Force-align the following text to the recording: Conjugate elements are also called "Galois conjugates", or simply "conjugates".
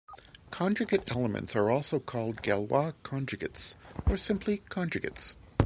Conjugate 0.49 1.11
elements 1.11 1.55
are 1.55 1.69
also 1.69 1.99
called 1.99 2.37
"Galois 2.41 2.95
conjugates", 3.03 3.75
or 4.07 4.17
simply 4.17 4.63
"conjugates". 4.67 5.35